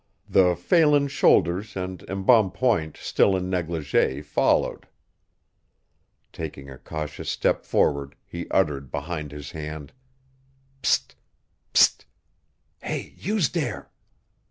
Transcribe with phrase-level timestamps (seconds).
[0.27, 4.87] The Phelan shoulders and embonpoint, still in negligee, followed.
[6.33, 9.93] Taking a cautious step forward he uttered behind his hand:
[10.81, 11.13] "Pst!
[11.75, 12.05] Pst!
[12.81, 13.91] Hey, youse there!"